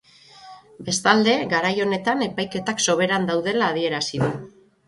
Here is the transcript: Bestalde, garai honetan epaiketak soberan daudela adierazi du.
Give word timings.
Bestalde, 0.87 1.35
garai 1.51 1.71
honetan 1.85 2.25
epaiketak 2.29 2.83
soberan 2.87 3.31
daudela 3.31 3.73
adierazi 3.77 4.25
du. 4.27 4.35